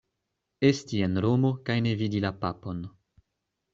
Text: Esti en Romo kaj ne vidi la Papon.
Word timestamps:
Esti 0.69 1.01
en 1.09 1.19
Romo 1.25 1.53
kaj 1.69 1.77
ne 1.89 1.93
vidi 2.01 2.23
la 2.25 2.33
Papon. 2.47 2.81